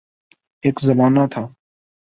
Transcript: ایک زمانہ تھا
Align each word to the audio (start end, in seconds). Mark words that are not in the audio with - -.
ایک 0.63 0.77
زمانہ 0.87 1.23
تھا 1.31 1.43